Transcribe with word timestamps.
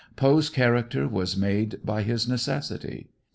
Poe's 0.15 0.49
character 0.49 1.07
was 1.07 1.37
made 1.37 1.79
by 1.85 2.01
his 2.01 2.27
necessity. 2.27 3.11